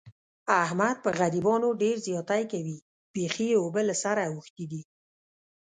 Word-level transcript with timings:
احمد 0.63 0.95
په 1.03 1.09
غریبانو 1.19 1.69
ډېر 1.81 1.95
زیاتی 2.07 2.43
کوي. 2.51 2.77
بیخي 3.13 3.47
یې 3.51 3.57
اوبه 3.63 3.81
له 3.89 3.95
سره 4.03 4.21
اوښتې 4.29 4.65
دي. 4.71 4.81